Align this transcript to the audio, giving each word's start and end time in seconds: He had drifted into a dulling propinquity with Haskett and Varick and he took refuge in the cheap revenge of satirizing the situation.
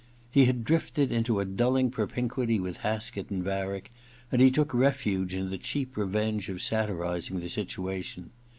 He 0.31 0.45
had 0.45 0.63
drifted 0.63 1.11
into 1.11 1.39
a 1.39 1.45
dulling 1.45 1.91
propinquity 1.91 2.59
with 2.59 2.77
Haskett 2.77 3.29
and 3.29 3.43
Varick 3.43 3.91
and 4.31 4.41
he 4.41 4.49
took 4.49 4.73
refuge 4.73 5.35
in 5.35 5.51
the 5.51 5.59
cheap 5.59 5.95
revenge 5.95 6.49
of 6.49 6.59
satirizing 6.59 7.39
the 7.39 7.49
situation. 7.49 8.31